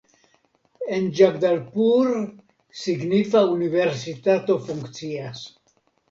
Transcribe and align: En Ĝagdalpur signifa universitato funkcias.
En 0.95 1.03
Ĝagdalpur 1.17 2.07
signifa 2.83 3.43
universitato 3.57 4.57
funkcias. 4.71 5.43